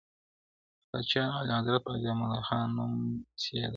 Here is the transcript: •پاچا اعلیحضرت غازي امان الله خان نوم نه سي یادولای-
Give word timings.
•پاچا 0.89 1.23
اعلیحضرت 1.37 1.81
غازي 1.91 2.09
امان 2.11 2.29
الله 2.31 2.43
خان 2.47 2.67
نوم 2.77 2.91
نه 3.01 3.19
سي 3.41 3.49
یادولای- 3.53 3.69